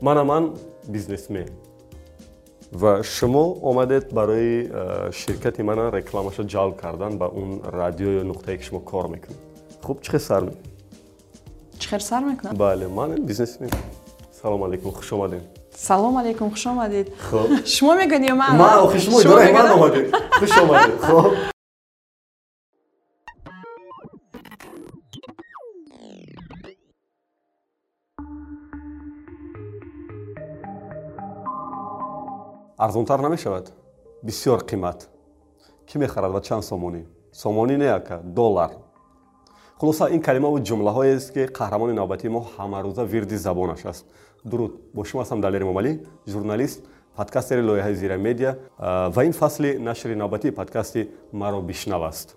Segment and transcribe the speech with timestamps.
[0.00, 0.54] манаман
[0.88, 1.48] бизнесмен
[2.72, 4.70] ва шумо омадед барои
[5.12, 9.38] ширкати мана рекламаша ҷалб кардан ба он радио ё нуқтае ки шумо кор мекунед
[9.82, 10.66] хуб чӣ хел сар мекунед
[11.78, 13.70] чӣ хел сар мекунад бале ман бизнесмен
[14.42, 15.42] салом алейкум хуш омадед
[15.76, 17.08] салом алейкум хуш омадед
[17.66, 21.32] шумо мегӯед ё ман ман охи шумо идораи ман омадед хуш омадед хоб
[32.78, 33.72] арзонтар намешавад.
[34.22, 35.08] Бисёр қимат.
[35.86, 37.04] Кӣ мехарад ва чанд сомонӣ?
[37.32, 38.70] Сомонӣ не ака доллар.
[39.78, 44.06] Хулоса ин калимаву ҷумлаҳоест ки қаҳрамони навбатии мо ҳамарӯза вирди забонаш аст.
[44.44, 46.84] Дуруд бо шумо ҳастам далер эмомалӣ журналист
[47.16, 48.56] подкастери лоиҳаи зира медиа
[49.14, 52.36] ва ин фасли нашри навбатии подкасти маро бишнав аст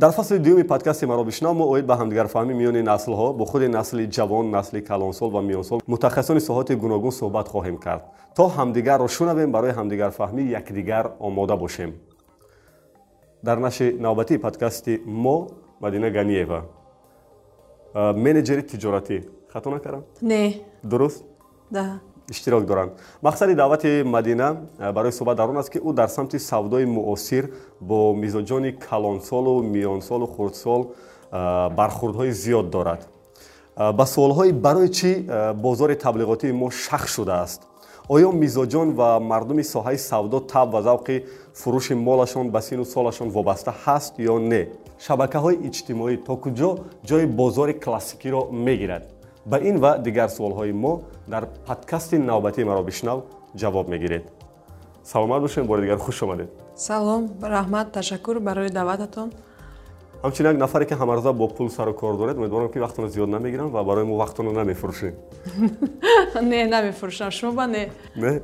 [0.00, 4.04] дар фасли дуюми подкасти маро бишнав мо оид ба ҳамдигарфаҳмӣ миёни наслҳо бо худи насли
[4.16, 8.02] ҷавон насли калонсол ва миёнсол мутахассисони соҳати гуногун суҳбат хоҳем кард.
[8.36, 11.90] То ҳамдигарро шунавем барои ҳамдигарфаҳмӣ якдигар омода бошем.
[13.42, 15.36] Дар нашри навбатии подкасти мо
[15.80, 16.60] мадина ганиева.
[18.24, 19.18] Менеҷери тиҷоратӣ.
[19.52, 20.62] Хато накардам не.
[20.82, 21.24] Дуруст?
[21.70, 22.92] Да иштирок доранд.
[23.22, 24.56] Мақсади даъвати мадина
[24.94, 27.50] барои суҳбат дар он аст ки ӯ дар самти савдои муосир
[27.80, 30.94] бо мизоҷони калонсолу миёнсолу хурдсол
[31.78, 33.08] бархурдҳои зиёд дорад.
[33.76, 35.10] Ба суолҳои барои чӣ
[35.54, 37.62] бозори таблиғотии мо шах шудааст?
[38.08, 43.74] Оё мизоҷон ва мардуми соҳаи савдо таб ва завқи фурӯши молашон ба сину солашон вобаста
[43.84, 44.62] ҳаст ё не?
[45.04, 46.70] Шабакаҳои иҷтимоӣ то куҷо
[47.08, 53.22] ҷои бозори классикиро мегирад ба ин ва дигар суолҳои мо дар подкасти навбатии маро бишнав
[53.56, 54.24] ҷавоб мегиред.
[55.04, 56.50] Саломат бошед бори дигар хуш омадед.
[56.76, 59.32] Салом раҳмат ташаккур барои даъвататон.
[60.22, 63.70] Ҳамчун як нафаре ки ҳамарӯза бо пул сару кор доред умедворам ки вақтоно зиёд намегирам
[63.70, 65.14] ва барои мо вақтоно намефурӯшем
[66.42, 67.90] не намефурӯшам шумо ба не.
[68.16, 68.42] Не?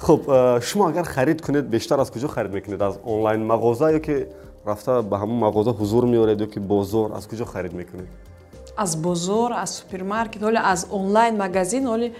[0.00, 0.24] Хуб
[0.62, 2.82] шумо агар харид кунед бештар аз куҷо харид мекунед?
[2.82, 4.26] Аз онлайн мағоза ё ки
[4.66, 8.08] рафта ба ҳамон мағоза ҳузур меоред ё ки бозор аз куҷо харид мекунед
[8.76, 12.14] аз бозор аз супермаркет оли аз онлайн магазин оли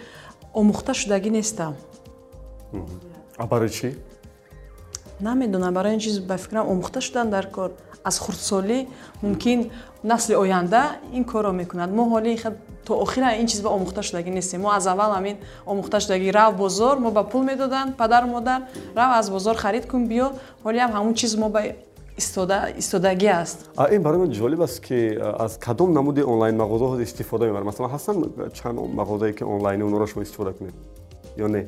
[0.55, 1.75] омӯхта шудагӣ нестам
[3.39, 3.95] а барои чӣ?
[5.21, 5.75] Намедонам.
[5.75, 7.71] Барои ин чиз ба фикрам омӯхта шудан дар кор.
[8.05, 8.87] Аз хурдсолӣ
[9.23, 9.71] мумкин
[10.03, 10.83] насли оянда
[11.13, 11.91] ин корро мекунад.
[11.91, 12.39] Мо ҳоли
[12.87, 14.61] то охира ин чизба омӯхта шудагӣ нестем.
[14.61, 18.61] Мо аз аввал ҳамин омӯхта шудагӣ рав бозор мо ба пул медоданд падару модар
[18.97, 20.33] рав аз бозор харид кун биё
[20.65, 21.63] ҳолиам ҳамун чиз мо ба
[22.17, 23.59] истодагӣ аст.
[23.93, 28.53] Ин барои ман ҷолиб аст ки аз кадом намуди онлайн мағозаҳо истифода мебаред масалан ҳастанд
[28.53, 30.75] чанд мағозае ки онлайни онро шумо истифода кунед?
[31.37, 31.67] Ё не?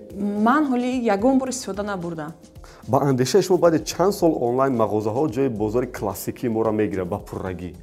[0.48, 2.32] Ман ҳоли ягон бор истифода набурдам.
[2.88, 7.74] Ба андешаи шумо баъди чанд сол онлайн мағозаҳо ҷои бозори классикии моро мегирад ба пуррагӣ.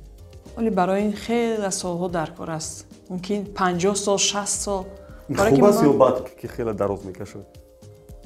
[0.57, 2.85] Оли барои ин хеле солҳо дар кор аст.
[3.09, 4.83] Мумкин панҷоҳ сол шаст сол.
[5.27, 7.43] Хуб аст ё бад ки хеле дароз мекашад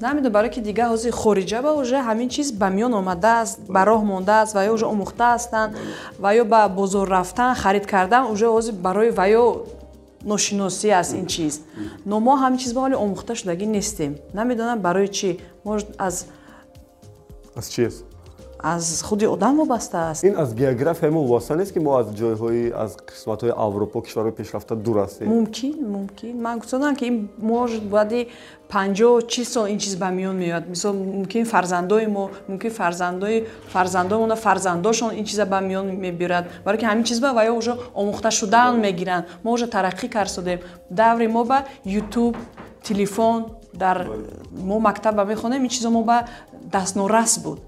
[0.00, 4.02] намедон барое ки дигар ҳозир хориҷа ба уже ҳамин чиз ба миён омадааст ба роҳ
[4.12, 5.70] мондааст ва ё уже омӯхта ҳастанд
[6.22, 9.44] ва ё ба бозор рафтан харид кардан уже ҳозир барои ва ё
[10.30, 11.54] ношиносӣ аст ин чиз.
[12.06, 14.12] Но мо ҳамин чиз ба ҳоли омӯхта шудагӣ нестем.
[14.38, 15.30] Намедонам барои чӣ
[15.64, 16.16] мо аз
[17.58, 18.07] аз чист
[18.58, 20.22] аз худи одам вобаста аст.
[20.24, 24.76] Ин аз географияи мо вобаста нест ки мо аз ҷойҳои аз қисматҳои аврупо кишварҳои пешрафта
[24.76, 25.26] дур ҳастем.
[25.26, 26.42] Мумкин мумкин.
[26.42, 28.26] Ман гуфтодам ки может баъди
[28.72, 34.36] панҷоҳ чи сол ин чиз ба миён меояд мисол мумкин фарзандои мо мумкин фарзандои фарзандоимона
[34.36, 36.44] фарзандошон ин чиза ба миён мебирад.
[36.64, 39.24] Барое ки ҳамин чизба ва ё уже омӯхта шудан мегиранд.
[39.44, 40.58] Мо уже тараққӣ карсодем
[40.90, 42.36] даври мо ба ютуб
[42.82, 44.06] телефон дар
[44.50, 45.62] мо мактаба мехонем.
[45.62, 47.60] Ин чизо мо ба дастнорас буд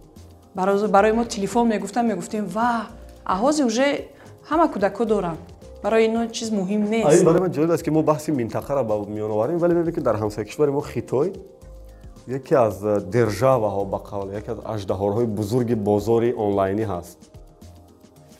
[0.55, 2.87] барои мо телефон мегуфтам мегуфтем ва
[3.25, 4.09] а ҳозир уже
[4.51, 5.37] ҳама кӯдако дорам
[5.83, 9.31] барои ино чиз муҳим нест барои ман ҷолиб аст ки мо баҳси минтақаро ба миён
[9.31, 11.33] оварем вале мебинем ки дар ҳамсоякишвари мо хитой
[12.27, 12.83] яке аз
[13.17, 17.19] державаҳо ба қавл яке аз аждаҳорҳои бузурги бозори онлайнӣ ҳаст.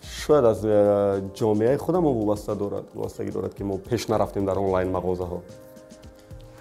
[0.03, 4.89] Шояд аз э, ҷомеаи худамон вобаста дорад вобастагӣ дорад ки мо пеш нарафтем дар онлайн
[4.97, 5.39] мағозаҳо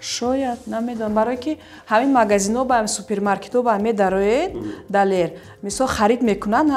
[0.00, 1.14] шояд намедонам.
[1.14, 1.52] Барое ки
[1.90, 4.50] ҳамин магазинҳо ба супермаркетҳо ба ҳаме дароед
[4.96, 5.28] далер.
[5.62, 6.70] Мисол харид мекунанд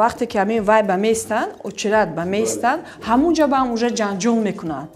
[0.00, 4.88] вақте ки ҳамин вай ба меистанд очират ба меистанд ҳамунҷа ба ҳам уже ҷанҷол мекунанд.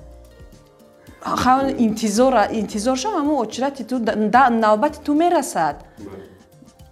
[2.61, 3.97] Интизорша ҳамун очирати ту
[4.65, 5.77] навбати ту мерасад.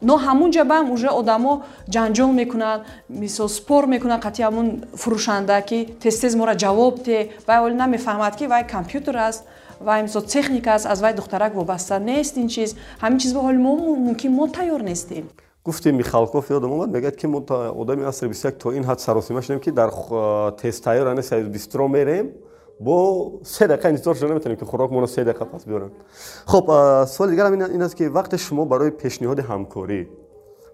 [0.08, 1.52] Но ҳамунҷа ба ҳам уже одамо
[1.94, 2.80] ҷанҷол мекунанд.
[3.08, 4.66] Мисол спор мекунанд қатъи ҳамун
[5.00, 7.18] фурӯшанда ки тез тез моро ҷавоб де
[7.48, 9.42] вай оли намефаҳмад ки вай компютер аст
[9.80, 12.76] вай мисол техника аст аз вай духтарак вобаста нест ин чиз.
[13.00, 15.28] Ҳамин чизба ҳоли мо мумкин мо тайёр нестем.
[15.64, 17.38] Гуфти михалков ёдам омад мегӯяд ки мо
[17.80, 19.90] одами асри бистяк то ин ҳад саросима шудем ки дар
[20.60, 22.32] тестайёр ани саи бистро мерем
[22.80, 25.90] бо се дақиқа интизор шуда наметавонем ки хӯрокморо се дақиқа пас биёрем.
[26.46, 26.66] Хуб
[27.08, 30.06] суоли дигарам ин аст ки вақте шумо барои пешниҳоди ҳамкорӣ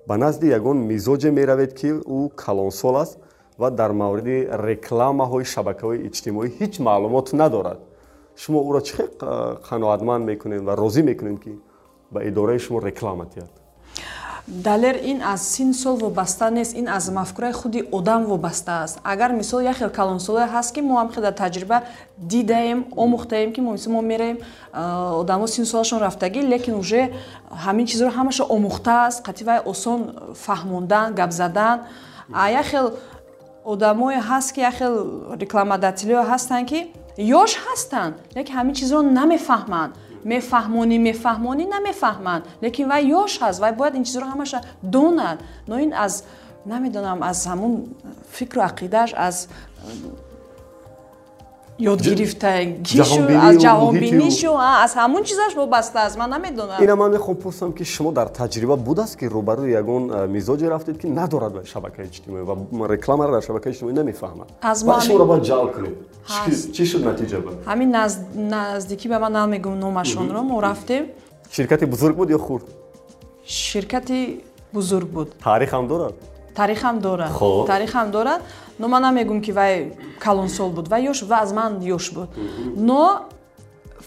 [0.06, 3.18] ба назди ягон мизоҷе меравед ки ӯ калонсол аст
[3.58, 7.78] ва дар мавриди рекламаҳои шабакаҳои иҷтимоӣ ҳеҷ маълумот надорад
[8.36, 9.02] шумо ӯро чӣ
[9.68, 11.52] қаноатманд мекунед ва розӣ мекунед ки
[12.10, 13.62] ба идораи шумо реклама диҳад
[14.48, 19.00] далер ин аз син сол вобаста нест ин аз мафкураи худи одам вобаста аст.
[19.04, 21.82] Агар мисол як хел калонсоле ҳаст ки мо ҳам хел дар таҷриба
[22.18, 24.38] дидаем омӯхтаем ки мо мераем
[24.72, 27.12] одамо син солашон рафтагӣ лекин уже
[27.64, 30.00] ҳамин чизро ҳамаша омӯхтааст қатъи вай осон
[30.34, 31.80] фаҳмондан гап задан.
[32.60, 32.90] Як хел
[33.64, 34.94] одамое ҳаст ки як хел
[35.42, 39.92] рекламодателиҳо ҳастанд ки ёш ҳастанд лекин ҳамин чизро намефаҳманд
[40.24, 44.26] мефаҳмонӣ мефаҳмонӣ намефаҳманд лекин вай ёш ҳаст вай бояд ин чизро
[51.88, 54.94] ҳамаша донад но ин аз намедонам аз ҳамун фикру ақидааш аз ёдгирифтагишу аз ҷаҳонбинишу аз
[54.96, 59.16] ҳамун чизаш вобаста аст ман намедонам ина ман мехоҳам пурсам ки шумо дар таҷриба будааст
[59.16, 64.48] ки рӯбарӯи ягон мизоҷе рафтед ки надорад шабакаи иҷтимоӣ ва рекламаро дар шабакаи иҷтимоӣ намефаҳмад
[65.06, 65.94] шуморо бояд ҷалб кунед
[66.74, 67.90] чӣ шуд натиҷа ба ҳамин
[68.54, 71.04] наздикӣ ба ман намегӯм номашонро мо рафтем
[71.56, 72.66] ширкати бузург буд ё хурд
[73.46, 74.40] ширкати
[74.72, 76.14] бузург буд таърихам дорад
[76.54, 77.32] таърихам дорад
[77.66, 78.42] таърихам дорад
[78.78, 82.28] но ман намегӯм ки вай калонсол буд вай ёш ва аз ман ёш буд.
[82.76, 83.02] Но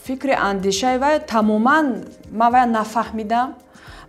[0.06, 3.50] фикри андешаи вай тамоман ман вая нафаҳмидам.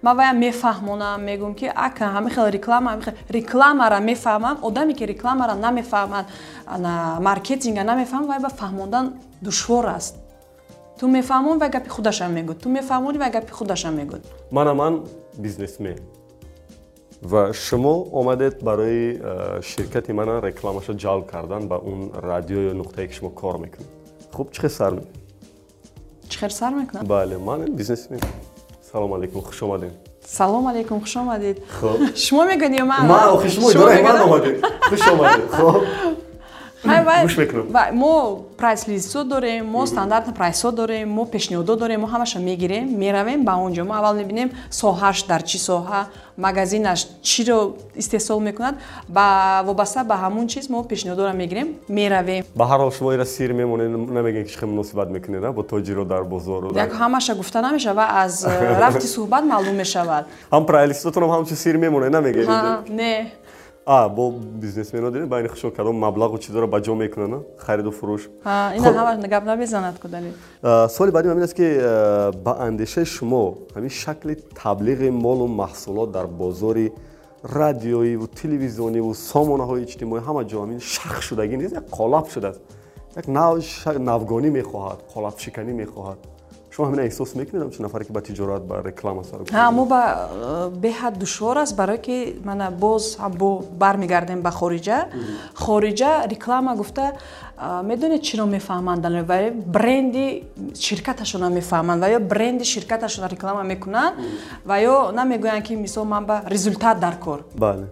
[0.03, 1.19] Ман вая мефаҳмонам.
[1.29, 2.91] Мегӯм ки ака ҳамин хел реклама
[3.31, 4.56] рекламара мефаҳмам.
[4.62, 6.25] Одаме ки рекламара намефаҳмад
[7.29, 9.05] маркетинга намефаҳмад вай ба фаҳмондан
[9.43, 10.15] душвор аст.
[10.99, 12.56] Ту мефаҳмон вай гапи худашам мегӯд.
[12.62, 14.23] Ту мефаҳмонӣ вай гапи худашам мегӯд.
[14.50, 14.93] Мана ман
[15.38, 15.99] бизнесмен
[17.23, 19.21] ва шумо омадед барои
[19.63, 23.89] ширкати мана рекламаша ҷалб кардан ба он радио ё нуқтае ки шумо кор мекунед
[24.33, 25.17] хуб чӣ хел сар мекунед
[26.29, 28.21] чӣ хел сар мекунад бале ман бизнесмен
[28.93, 29.93] салом алейкум хуш омадед
[30.25, 31.59] салом алейкум хуш омадед
[32.17, 34.65] шумо мегӯед ё ман ман охи шумо идораи ман омадед
[36.82, 38.14] хуш омадед хоб мо
[38.58, 43.73] прайслистҳо дорем мо стандартни прайсҳо дорем мо пешниҳодо дорем мо ҳамаша мегирем меравем ба он
[43.76, 46.00] ҷо мо аввал мебинем соҳааш дар чӣ соҳа
[46.37, 48.75] магазинаш чиро истеҳсол мекунад.
[49.08, 52.44] Ба вобаста ба ҳамун чиз мо пешниҳодоро мегирем меравем.
[52.55, 56.23] Ба ҳар ҳол шумо ира сир мемонед намегӯед ки чӣ муносибат мекунед бо тоҷиро дар
[56.25, 58.44] бозор як ҳамаша гуфта намешавад аз
[58.82, 60.25] рафти суҳбат маълум мешавад.
[60.52, 62.49] Ҳам прайлистотонам ҳамчи сир мемонед намегӯед
[63.00, 63.12] не
[63.87, 68.29] бо бизнесмено дидед байни хушон кадом маблағу чизоро ба ҷо мекунанд хариду фурӯш.
[68.77, 70.33] Ина ҳама гап намезанад кудали
[70.88, 71.69] суоли баъди ҳамин аст ки
[72.44, 76.93] ба андешаи шумо ҳамин шакли таблиғи молу маҳсулот дар бозори
[77.44, 82.61] радиоиву телевизиониву сомонаҳои иҷтимоӣ ҳама ҷо ҳамин шах шудагӣ нест як қолаб шудааст.
[83.17, 83.27] Як
[84.11, 86.19] навгонӣ мехоҳад қолабшиканӣ мехоҳад
[86.76, 90.02] шумо ҳамин эҳсос мекунед ҳамчун нафаре ки ба тиҷорат ба реклама сар ҳа мо ба
[90.84, 92.17] беҳад душвор аст барое ки
[92.49, 93.05] мана боз
[93.82, 94.99] бармегардем ба хориҷа
[95.64, 97.05] хориҷа реклама гуфта
[97.90, 99.38] медонед чиро мефаҳманд ва
[99.76, 100.26] бренди
[100.87, 104.14] ширкаташона мефаҳманд ва ё бренди ширкаташона реклама мекунанд
[104.69, 107.87] ва ё намегӯянд ки мисол ман ба результат дар кор бале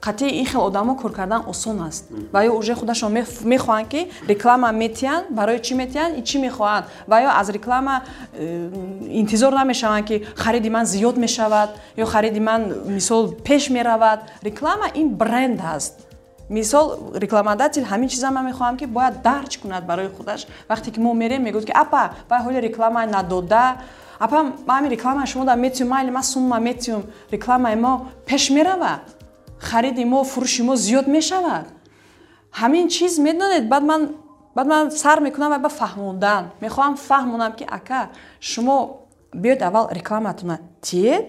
[0.00, 2.04] қатъи ин хел одамо кор кардан осон аст.
[2.32, 6.84] Ва ё уже худашон мехоҳанд ки реклама метиҳанд барои чӣ метиҳанд и чӣ мехоҳанд.
[7.06, 8.02] Ва ё аз реклама
[8.34, 8.70] э,
[9.10, 14.20] интизор намешаванд ки хариди ман зиёд мешавад ё хариди ман мисол пеш меравад.
[14.42, 15.94] Реклама ин бренд аст.
[16.48, 20.46] Мисол рекламодател ҳамин чиза ман мехоҳам ки бояд дарҷ кунад барои худаш.
[20.70, 23.76] Вақте ки мо мерем мегӯяд ки апа вай ҳоли реклама надода
[24.20, 29.00] апа ҳамин рекламаи шумо дар метиюм майли ман сумма метиюм рекламаи мо пеш меравад
[29.60, 31.66] хариди мо фурӯши мо зиёд мешавад.
[32.60, 34.14] Ҳамин чиз медонед баъд ман
[34.56, 36.44] баъд ман сар мекунам ба фаҳмондан.
[36.60, 38.08] Мехоҳам фаҳмонам ки ака
[38.40, 38.76] шумо
[39.34, 41.26] биёед аввал рекламатона тиед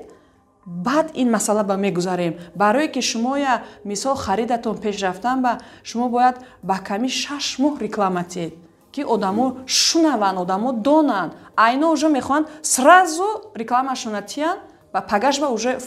[0.66, 2.34] баъд ин масъала ба мегузарем.
[2.56, 7.80] Барое ки шумо я мисол харидатон пеш рафтан ба шумо бояд ба камӣ шаш моҳ
[7.80, 8.54] реклама тиед
[8.92, 11.32] ки одамо шунаванд одамо донанд.
[11.56, 14.60] Айно уже мехоҳанд сразу рекламашона тиянд
[14.94, 15.78] ва пагашва уже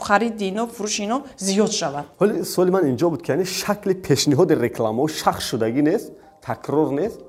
[0.00, 2.04] хариди ино фурӯши ино зиёд шавад.
[2.20, 7.20] Ҳоли суоли ман инҷо буд ки яъне шакли пешниҳоди рекламаҳо шахс шудагӣ нест такрор нест.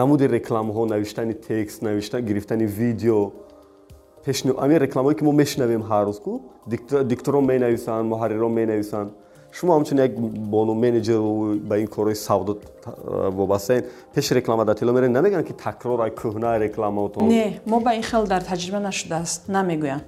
[0.00, 1.82] Намуди рекламаҳо навиштани текст
[2.28, 3.32] гирифтани видео.
[4.26, 6.32] Ҳамин рекламаҳое ки мо мешунавем ҳар рӯз ку
[7.12, 9.10] дикторон менависанд муҳаррирон менависанд.
[9.52, 10.12] Шумо ҳамчун як
[10.54, 11.18] бону менеҷер
[11.68, 12.52] ба ин корҳои савдо
[13.38, 17.28] вобастаен пеши рекламодатело мерен намегӯянд ки такрора кӯҳна рекламаотон.
[17.28, 20.00] Не мо ба ин хел дар таҷриба нашудааст намегӯям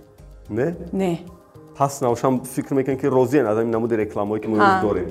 [0.51, 0.75] не?
[0.93, 1.21] Не.
[1.79, 5.09] Пас навшам фикр мекунем ки розиен аз ҳамин намуди рекламаҳое ки мо имрӯз дорем.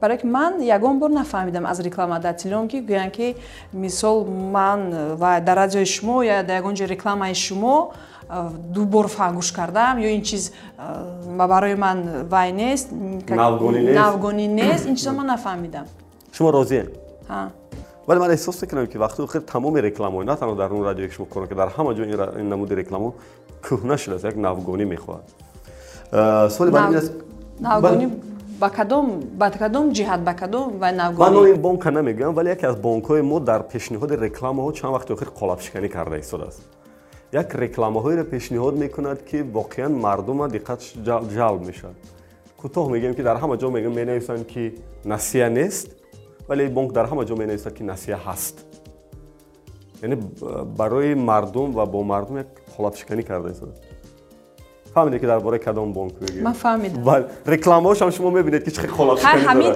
[0.00, 3.36] барое ки ман ягон бор нафаҳмидам аз реклама дар телефон ки гӯянд ки
[3.72, 4.80] мисол ман
[5.16, 7.92] ва дар радиои шумо я дар ягон ҷо рекламаи шумо
[8.74, 10.52] ду бор фангӯш кардам ё ин чиз
[11.26, 14.86] барои ман вай нест навгонӣ нест?
[14.86, 15.86] ин чизо ман нафаҳмидам.
[16.32, 16.50] Шумо
[18.06, 21.08] розием вале ман эҳсос мекунам ки вақти охир тамоми рекламаҳо на танҳо дар он радиое
[21.08, 22.04] ки шумо кор дар ҳама ҷо
[22.40, 23.12] ин намуди рекламаҳо
[23.62, 27.12] кӯҳна шудааст як навгонӣ мехоҳад суоли баъд аст
[27.60, 28.10] навгонӣ
[28.60, 29.06] ба кадом
[29.38, 33.22] ба кадом ҷиҳат ба кадом ва навгонӣ ман номи бонка намегӯям вале яке аз бонкҳои
[33.22, 36.60] мо дар пешниҳоди рекламаҳо чанд вақти охир қолабшиканӣ карда истодааст
[37.32, 40.80] як рекламаҳоеро пешниҳод мекунад ки воқеан мардума диққат
[41.36, 41.96] ҷалб мешавад
[42.60, 43.68] кӯтоҳ мегӯем ки дар ҳама ҷо
[44.00, 44.64] менависанд ки
[45.04, 45.95] насия нест
[46.48, 48.56] вале бонк дар ҳама ҷо менависад ки насия ҳаст.
[50.02, 50.16] Яъне
[50.80, 53.82] барои мардум ва бо мардум як қолабшиканӣ карда истодааст
[54.96, 56.42] фаҳмиде ки дар бораи кадом бонк мегӯем.
[56.48, 57.24] Ман фаҳмидам.
[57.54, 59.68] Рекламаҳошам шумо мебинед ки чӣ қадр холабшиканӣ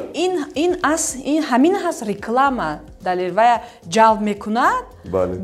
[1.34, 2.70] ин ҳамин ҳаст реклама
[3.06, 3.52] далел вай
[3.96, 4.84] ҷалб мекунад.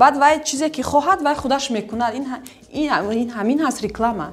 [0.02, 2.12] Баъд вай чизе ки хоҳад вай худаш мекунад.
[2.18, 4.28] Ин ҳамин ҳаст реклама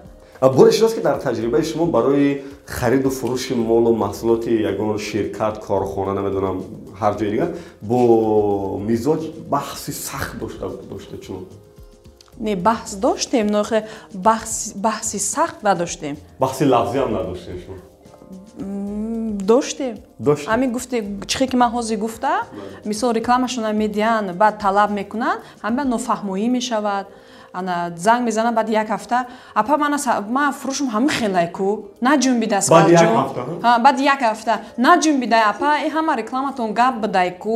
[0.49, 6.57] бори шудааст ки дар таҷрибаи шумо барои хариду фурӯши молу маҳсулоти ягон ширкат корхона намедонам
[6.99, 7.49] ҳар ҷои дигар
[7.81, 7.99] бо
[8.89, 9.21] мизоҷ
[9.53, 10.31] баҳси сахт
[10.91, 11.41] доштед шумо
[12.39, 13.79] не баҳс доштем нохе
[14.85, 17.92] баҳси сахт надоштем баҳси лафзиам надоштем шумо
[19.51, 19.95] доштем
[20.51, 20.97] ҳамин гуфте
[21.31, 22.33] чихе ки ман ҳозир гуфта
[22.85, 27.05] мисол рекламашона медиҳанд баъд талаб мекунанд ҳама нофаҳмоӣ мешавад
[27.53, 29.17] ана занг мезанад баъд як ҳафта.
[29.55, 31.67] Апа ман фурӯшам ҳамин хелай ку
[32.01, 32.69] наҷунбидааст
[33.85, 37.55] баъд як ҳафта наҷунбидай апа и ҳама рекламатон гап бидай ку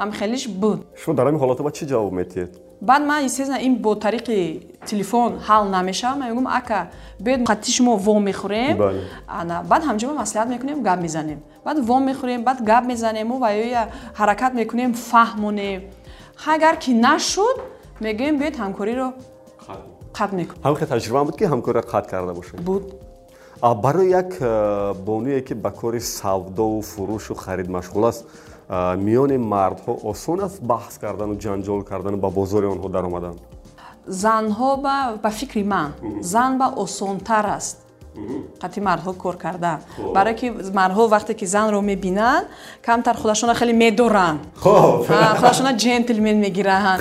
[0.00, 0.78] ҳам хелиш буд.
[1.00, 5.38] Шумо дар ҳамин ҳолато ба чӣ ҷавоб метиҳед баъд ман естественно ин бо тариқи телефон
[5.48, 8.76] ҳал намешавад ман мегӯм ака биёед қатти шумо вом мехӯрем?
[9.70, 11.38] Баъд ҳамҷома маслиҳат мекунем гап мезанем.
[11.64, 13.66] Баъд вом мехӯрем баъд гап мезанему ва ё
[14.18, 15.80] ҳаракат мекунем фаҳмонем.
[16.54, 17.56] Агар ки нашуд
[18.00, 19.08] мегӯем биёед ҳамкориро
[20.18, 22.56] қатъ мекунем ҳамин таҷрибаам буд ки ҳамкориро қатъ карда бошем.
[22.68, 22.84] Буд.
[23.62, 28.24] Барои як э, бонуе ки ба кори савдову фурӯшу харид машғул аст
[29.06, 33.34] миёни мардҳо осон аст баҳс кардану ҷанҷол кардану ба бозори онҳо даромадан?
[34.24, 34.70] Занҳо
[35.22, 35.90] ба фикри ман.
[36.32, 37.76] Зан ба осонтар аст.
[38.62, 39.78] Қатъи мардҳо кор кардан?
[40.14, 40.46] Барое ки
[40.80, 42.46] мардҳо вақте ки занро мебинанд
[42.86, 44.40] камтар худашона хеле медоранд.
[45.40, 47.00] Худашона джентлмен мегиранд.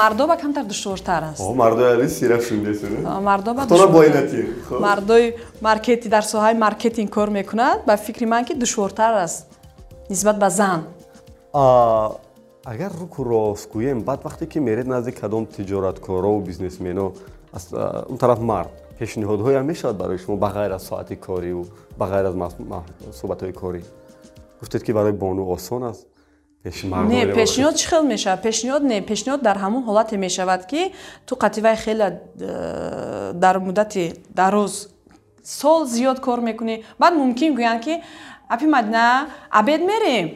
[0.00, 1.96] Мардоба камтар душвортар астмардои
[5.60, 9.55] маркети дар соҳаи маркетинг кор мекунад ба фикри ман ки душвортар аст
[10.10, 10.84] нисбат ба зан.
[12.64, 17.12] Агар руку рост гӯем баъд вақте ки меред назди кадом тиҷораткорову бизнесмено
[18.10, 18.70] он тараф мард.
[18.98, 21.66] Пешниҳодҳоям мешавад барои шумо ба ғайр аз соати кориву
[21.98, 22.54] ба ғайр аз
[23.20, 23.82] суҳбатҳои корӣ
[24.60, 26.06] гуфтед ки барои бону осон аст
[26.66, 28.42] не пешниҳод чӣ хел мешавад?
[28.42, 30.92] Пешниҳод не пешниҳод дар ҳамон ҳолате мешавад ки
[31.26, 34.88] ту қативаи хеле э, дар муддати дароз
[35.44, 36.82] сол зиёд кор мекунӣ.
[36.98, 38.02] Баъд мумкин гӯянд ки
[38.48, 40.26] апи мадина абед мерем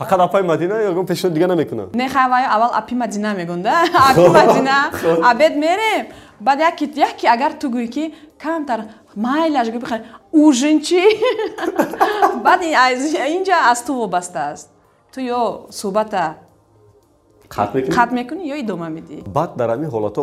[0.00, 3.72] фақат апаи мадина ягон пешниҳод дига намекунам не хавай аввал апи мадина мегӯнда
[4.10, 4.76] апи мадина
[5.30, 6.06] абед мерем
[6.40, 8.80] баъд яки агар ту гӯӣ ки камтар
[9.16, 10.00] майлаш гӯ бихар
[10.32, 11.02] ужин чӣ
[12.46, 12.60] баъд
[13.36, 14.68] инҷа аз ту вобаста аст
[15.12, 15.42] ту ё
[15.80, 16.24] суҳбата
[17.50, 20.22] қатъ мекунӣ ё идома медиҳӣ баъд дар ҳамин ҳолатҳо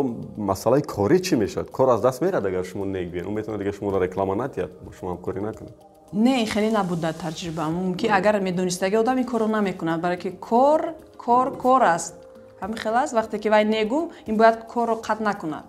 [0.50, 3.98] масъалаи корӣ чӣ мешавад кор аз даст мерад агар шумо негӯед он метавонад дига шуморо
[4.06, 5.74] реклама надиҳад бо шумо ҳамкорӣ накунад
[6.12, 10.94] не хеле набуд дар таҷрибаам ки агар медонистаги одам ин корро намекунад барое ки кор
[11.18, 12.14] кор кор аст.
[12.60, 15.64] Ҳамин хел аст вақте ки вай негӯ ин бояд корро қатъ накунад.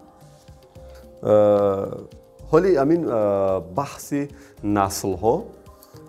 [1.21, 2.05] Э,
[2.51, 4.29] ҳоли ҳамин э, баҳси
[4.63, 5.43] наслҳо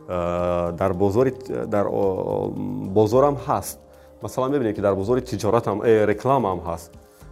[0.08, 1.32] э, дар бозори
[1.66, 1.86] дар
[2.96, 3.78] бозорам ҳаст.
[4.22, 6.90] Масалан мебинем ки дар бозори тиҷоратам рекламаам ҳаст.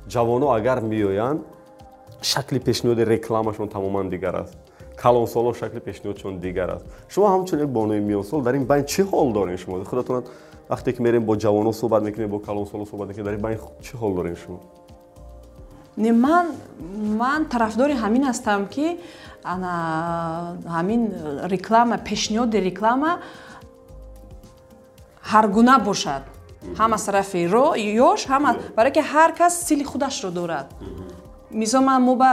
[0.08, 1.40] Ҷавоно агар меоянд
[2.22, 4.56] шакли пешниҳоди рекламашон тамоман дигар аст
[5.02, 6.84] калонсоло шакли пешниҳодшон дигар аст.
[7.08, 9.84] Шумо ҳамчун як бонуи миёнсол дар ин байн чӣ ҳол дорем шумо?
[9.84, 10.24] Худатон
[10.70, 13.94] вақте ки мерем бо ҷавоно суҳбат мекунем бо калонсоло суҳбат мекунем дар ин байн чӣ
[14.00, 14.58] ҳол дорем шумо?
[15.96, 16.46] Не ман
[17.22, 18.86] ман тарафдори ҳамин ҳастам ки
[20.76, 21.00] ҳамин
[21.54, 23.12] реклама пешниҳоди реклама
[25.32, 26.22] ҳаргуна бошад.
[26.78, 27.38] Ҳам аз тарафи
[28.10, 28.42] ёш ҳам
[28.76, 30.66] барое ки ҳар кас сили худашро дорад
[31.56, 32.30] мисол ман мо ба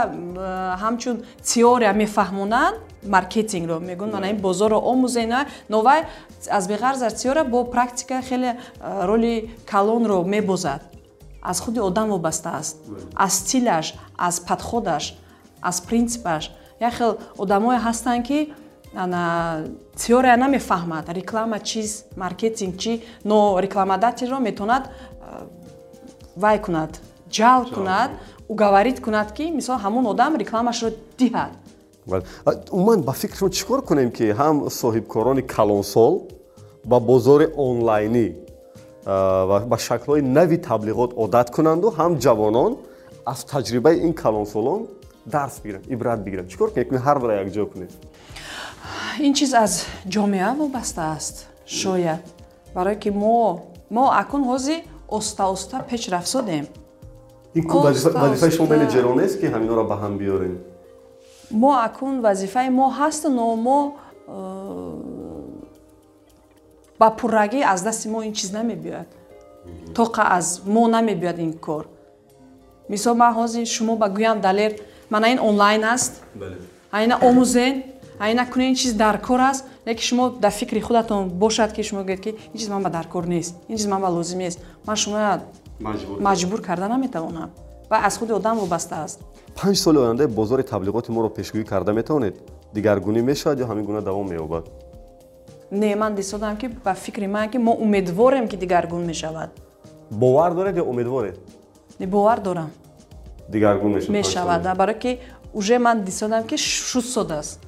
[0.82, 1.16] ҳамчун
[1.52, 2.76] теория мефаҳмонанд
[3.14, 5.32] маркетингро мегӯн мана ин бозорро омӯзен
[5.68, 6.00] но вай
[6.50, 8.50] аз беғарз аз теория бо практика хеле
[9.08, 10.82] роли калонро мебозад.
[11.42, 12.76] Аз худи одам вобаста аст.
[13.14, 15.18] Аз стилаш аз падходаш
[15.62, 16.50] аз принсипаш
[16.80, 18.52] як хел одамое ҳастанд ки
[18.96, 19.64] ана
[19.96, 21.08] теория намефаҳмад.
[21.08, 24.84] Реклама чист маркетинг чӣ но рекламодателро метавонад
[26.36, 27.00] вай кунад
[27.30, 28.10] ҷалб кунад
[28.48, 31.52] уговорит кунад ки мисол ҳамон одам рекламашро диҳад.
[32.70, 36.14] Умуман ба фикр шумо чӣ кор кунем ки ҳам соҳибкорони калонсол
[36.84, 38.26] ба бозори онлайнӣ
[39.70, 42.72] ба шаклҳои нави таблиғот одат кунанду ҳам ҷавонон
[43.32, 44.80] аз таҷрибаи ин калонсолон
[45.26, 46.48] дарс бигиранд ибрат бигиранд.
[46.50, 47.90] Чӣ кор кунем ҳардуро якҷо кунем
[49.26, 49.72] ин чиз аз
[50.14, 51.36] ҷомеа вобаста аст
[51.66, 52.24] шояд.
[52.74, 56.28] Барое ки мо мо акун ҳозир оста оста пешрафт
[57.54, 60.54] шудем вазифаи шумо менеҷерон нест ки ҳаминро ба ҳам биёрем?
[61.50, 63.78] Мо акун вазифаи мо ҳасту но мо
[64.28, 65.14] э,
[66.98, 69.08] ба пуррагӣ аз дасти мо ин чиз намебиёяд.
[69.94, 71.84] Тоқа аз мо намебиёяд ин кор.
[72.88, 74.72] Мисол ман ҳозир шумо ба гӯям далер
[75.10, 76.22] мана ин онлайн аст.
[76.90, 77.74] Айна омӯзен
[78.18, 79.64] айна кунед ин чиз дар кор аст.
[79.86, 83.24] Леки шумо дар фикри худатон бошад ки шумо гӯед ки ин чиз ман ба даркор
[83.26, 84.58] нест ин чиз ман ба лозим нест.
[84.86, 84.96] Ман
[85.92, 87.50] шумояд маҷбур карда наметавонам
[87.90, 89.20] ва аз худи одам вобаста аст
[89.60, 92.34] панҷ соли оянда бозори таблиғоти моро пешгӯӣ карда метавонед
[92.74, 94.64] дигаргунӣ мешавад ё ҳамин гуна давом меёбад
[95.70, 99.50] не ман дисодам ки ба фикри ман ки мо умедворем ки дигаргун мешавад
[100.10, 101.38] бовар доред ё умедворед
[101.98, 102.70] не бовар дорам
[103.48, 105.20] дигаргун мешавад барое ки
[105.52, 107.60] уже ман дисодам ки шуд содааст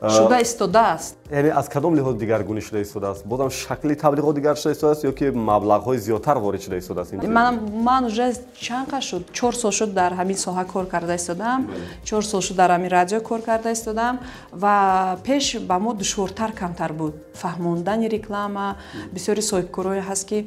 [0.00, 5.04] шуда истодааст яъне аз кадом лиҳоз дигаргунӣ шуда истодааст бозам шакли таблиғот дигар шуда истодааст
[5.04, 7.12] ё ки маблағҳои зиёдтар ворид шуда истодааст
[7.88, 9.22] ман уже чанд қа шуд.
[9.32, 11.70] Чор сол шуд дар ҳамин соҳа кор карда истодам.
[12.04, 14.18] Чор сол шуд дар ҳамин радио кор карда истодам.
[14.52, 17.14] Ва пеш ба мо душвортар камтар буд.
[17.42, 18.76] Фаҳмондани реклама
[19.14, 20.38] бисёри соҳибкорое ҳаст ки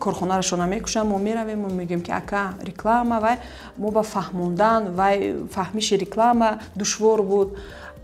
[0.00, 3.36] корхонарашона мекушанд мо меравем мо мегӯем ки ака реклама вай
[3.78, 5.16] мо ба фаҳмондан вай
[5.54, 7.48] фаҳмиши реклама душвор буд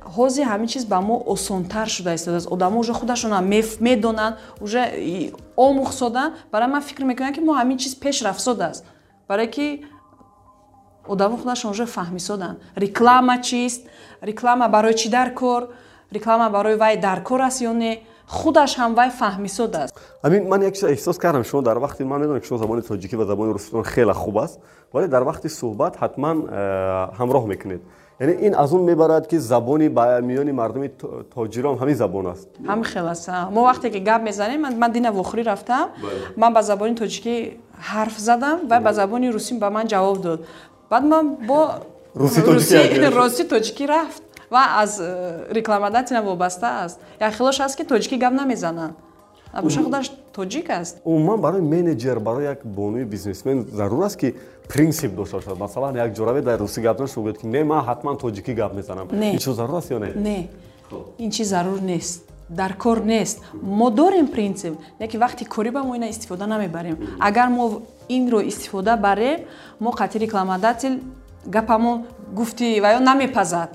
[0.04, 2.48] ҳозир ҳамин чиз ба мо осонтар шуда истодааст.
[2.50, 4.82] Одамо уже худашона медонанд уже
[5.56, 8.84] омӯхсоданд барои ман фикр мекунам ки мо ҳамин чиз пешрафсодааст
[9.28, 9.84] барое ки
[11.06, 13.86] одамо худашон уже фаҳмисоданд реклама чист?
[14.22, 15.68] Реклама барои чӣ дар кор?
[16.12, 18.02] Реклама барои вай дар кор аст ё не?
[18.26, 21.44] Худаш ҳам вай фаҳмисодааст амин ман як чиз эҳсос кардам.
[21.44, 24.60] Шумо дар вақти ман медонам ки шумо забони тоҷикӣ ва забони руситон хеле хуб аст.
[24.92, 27.80] Вале дар вақти суҳбат ҳатман э, ҳамроҳ мекунед
[28.20, 30.90] яъне ин аз он мебарад ки забони ба миёни мардуми
[31.34, 32.48] тоҷирон ҳамин забон аст.
[32.64, 33.28] Ҳамин хел аст.
[33.50, 35.88] Мо вақте ки гап мезанем ман дина вохӯрӣ рафтам.
[36.36, 37.34] Ман ба забони тоҷикӣ
[37.90, 40.40] ҳарф задам ва ба забони русӣ ба ман ҷавоб дод.
[40.90, 41.60] Баъд ман бо
[42.14, 47.00] русӣ тоҷикӣ рафт ва аз э, рекламодателям вобаста аст.
[47.20, 48.94] Як хелош аст ки тоҷикӣ гап намезананд.
[49.52, 51.00] Абоша худаш тоҷик аст?
[51.04, 54.34] Умуман барои менеҷер барои як бонуи бизнесмен зарур аст ки
[54.68, 55.58] принсип дошта бошад.
[55.58, 59.08] Масалан як ҷораве дар русӣ гап зад шугӯед ки не ман ҳатман тоҷикӣ гап мезанам
[59.10, 60.12] ин чиз зарур аст ё не?
[60.14, 60.48] Не.
[61.18, 62.24] Ин чиз зарур нест.
[62.48, 63.42] Дар кор нест.
[63.52, 66.96] Мо дорем принсип леки вақти корӣ ба мо ина истифода намебарем.
[67.20, 69.40] Агар мо инро истифода барем
[69.80, 71.00] мо қатъи рекламодател
[71.46, 73.70] гапамон гуфти ва ё намепазад.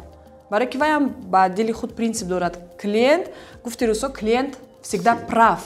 [0.51, 2.59] Барое ки ваям ба дили худ принсип дорад.
[2.81, 3.31] Клиент
[3.63, 5.59] гуфти русо клиент всегда прав.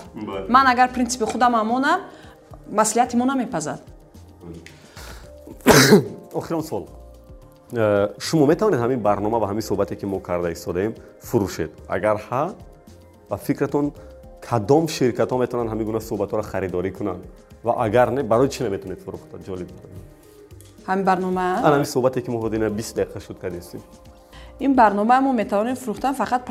[0.47, 2.01] Ман агар принсипи худам амонам
[2.71, 3.79] маслиҳати мо намепазад
[6.34, 6.88] охирон суол
[7.73, 10.93] э, шумо метавонед ҳамин барнома ва ҳамин суҳбате ки мо карда истодаем
[11.27, 11.71] фурӯшед.
[11.88, 12.53] Агар ҳа
[13.29, 13.91] ба фикратон
[14.49, 17.23] кадом ширкатҳо метавонанд ҳамин гуна суҳбатҳоро харидорӣ кунанд.
[17.63, 19.36] Ва агар не барои чӣ наметавонед фурӯхта?
[19.47, 19.69] Ҷолиб
[20.88, 21.47] ҳамин барнома?
[21.67, 23.82] Ҳамин суҳбате ки мо ҳодина бист дақиқа шуд кардистем
[24.60, 26.41] ин барнома мо метавонем фурӯхтан фақат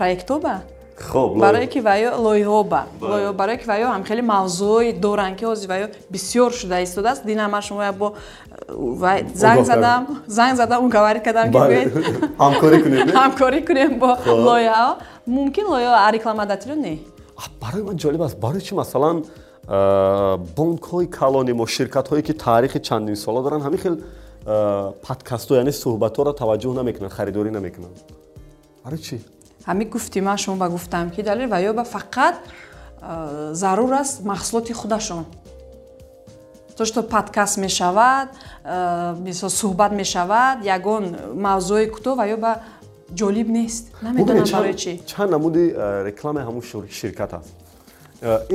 [0.98, 2.86] проектҳо ба барое ки ваё лоиҳо ба
[3.34, 7.62] барое ки ваё ҳам хеле мавзӯи доранд ки ҳозир ваё бисёр шуда истодааст дина ман
[7.62, 8.14] шумо бо
[9.34, 11.46] занг задам занг задам угаварӣ кардам
[13.18, 14.10] ҳамкорӣ кунем бо
[14.48, 14.92] лоиҳао
[15.26, 16.98] мумкин лоиҳа рекламодатело не
[17.62, 19.16] барои ман ҷолиб аст барои чӣ масалан
[20.56, 23.96] бонкҳои калони мо ширкатҳое ки таърихи чандин сола доранд ҳамин хел
[25.06, 27.96] подкастҳо яъне суҳбатҳоро таваҷҷӯҳ намекунанд харидорӣ намекунанд
[28.84, 29.16] барои чӣ
[29.68, 32.36] ҳами гуфти ман шумо ба гуфтам ки далел ва ё ба фақат
[33.52, 35.24] зарур аст маҳсулоти худашон.
[36.76, 38.28] То что подкаст мешавад
[39.28, 41.04] мисол суҳбат мешавад ягон
[41.46, 42.52] мавзӯи кӯтоҳ ва ё ба
[43.20, 43.84] ҷолиб нест.
[44.02, 44.92] Намедонам барои чӣ.
[45.10, 45.64] чанд намуди
[46.08, 46.62] рекламаи ҳамун
[47.00, 47.50] ширкат аст?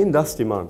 [0.02, 0.66] Ин дасти ман.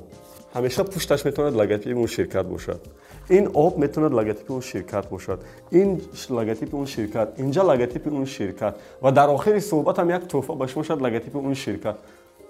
[0.55, 2.81] Ҳамеша пушташ метавонад логотипи он ширкат бошад
[3.29, 5.41] ин об метавонад логотипи он ширкат бошад.
[5.71, 10.69] Ин логотипи он ширкат инҷа логотипи он ширкат ва дар охири суҳбатам як тӯҳфа ба
[10.69, 11.99] шумо шояд логотипи он ширкат.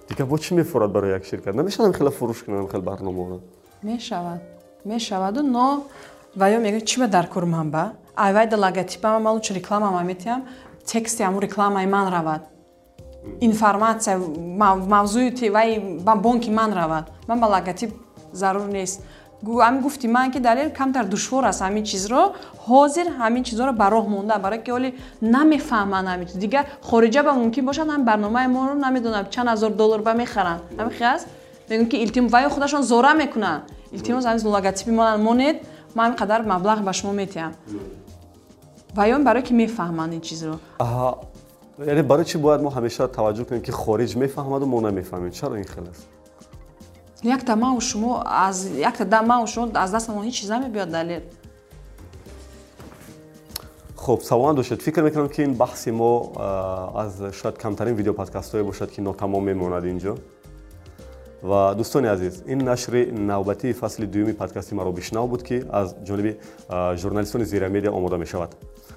[0.08, 1.54] Дигар бо чӣ мефурад барои як ширкат?
[1.54, 3.40] Намешавад хеле фурӯш кунад хел барномаро
[3.84, 4.40] мешавад.
[4.84, 5.84] Мешаваду но
[6.36, 7.92] ва ё мега чима дар курман ба?
[8.16, 10.44] Айвайда логотипама малу чи рекламама метиям
[10.86, 12.42] тексти ҳамун рекламаи ман равад.
[13.40, 17.10] Информатсия мавзӯи тиваи ба бонки ман равад.
[17.28, 17.90] Ман ба логотип
[18.32, 19.02] зарур нест
[19.44, 22.22] ҳамин гуфти ман ки далел камтар душвор аст ҳамин чизро
[22.68, 24.90] ҳозир ҳамин чизоро ба роҳ монда барои ки оли
[25.22, 30.00] намефаҳманд ҳамин чиз дигар хориҷа ба мумкин бошад ҳам барномаи моро намедонам чанд ҳазор доллар
[30.08, 31.26] ба мехаранд ҳамин хи аст
[31.70, 33.62] мегӯм ки илтим ваё худашон зора мекунанд
[33.96, 35.56] илтимос ҳамин логотипи монан монед
[35.94, 37.52] ман ҳамин қадар маблағ ба шумо метиҳам
[38.98, 40.54] ваён барое ки мефаҳманд ин чизро
[41.78, 45.68] яъне барои чӣ бояд мо ҳамеша таваҷҷӯҳ кунем ки хориҷ мефаҳмаду мо намефаҳмем чаро ин
[45.74, 46.04] хел аст
[47.24, 51.22] якта мау шумо аз якта да мау шумо аз дастамон ҳеч чиз намебиёд далел
[53.96, 56.32] хуб саволан дошед фикр мекунам ки ин баҳси мо
[56.94, 60.16] аз шояд камтарин видеоподкастҳое бошад ки нотамом мемонад инҷо
[61.44, 66.36] ва дӯстони азиз ин нашри навбатии фасли дуюми подкасти маро бишнав буд ки аз ҷониби
[66.96, 68.56] журналистони зирамедия омода мешавад.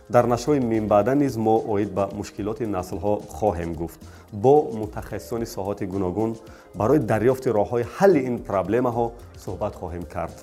[0.09, 3.99] Дар нашрҳои минбаъда низ мо оид ба мушкилоти наслҳо хоҳем гуфт.
[4.31, 6.37] Бо мутахассисони соҳати гуногун
[6.75, 9.11] барои дарёфти роҳҳои ҳалли ин проблемаҳо
[9.43, 10.35] суҳбат хоҳем кард.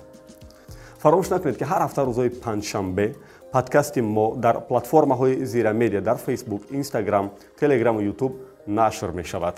[1.01, 3.15] Фаромӯш накунед ки ҳар ҳафта рӯзҳои панҷшанбе
[3.51, 7.25] подкасти мо дар платформаҳои зирамедия дар фейсбук инстаграм
[7.59, 8.31] телеграму ютуб
[8.67, 9.55] нашр мешавад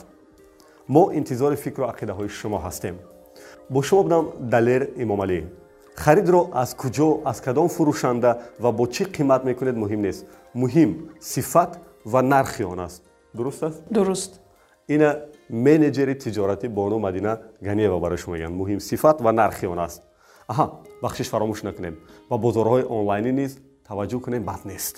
[0.87, 2.95] мо интизори фикру ақидаҳои шумо ҳастем.
[3.69, 5.39] Бо шумо будам далер имомалӣ
[5.95, 10.25] харидро аз куҷо аз кадом фурӯшанда ва бо чӣ қимат мекунед муҳим нест.
[10.55, 13.03] Муҳим сифат ва нархи он аст.
[13.33, 13.83] Дуруст аст?
[13.91, 14.41] Дуруст.
[14.87, 15.09] Ина
[15.49, 18.55] менеҷери тиҷорати бону мадина ганиева барои шумо мегӯянд.
[18.61, 20.03] Муҳим сифат ва нархи он аст.
[20.47, 20.65] Аҳа
[21.01, 21.95] бахшиш фаромӯш накунем
[22.29, 23.51] ба бозорҳои онлайнӣ низ
[23.87, 24.95] таваҷҷӯҳ кунем бад нест.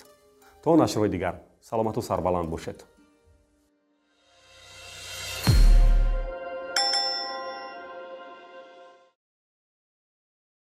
[0.63, 1.35] То нашрҳои дигар.
[1.61, 2.85] Саломату сарбаланд бошед